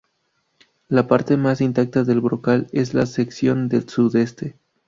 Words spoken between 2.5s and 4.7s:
es la sección del sudeste.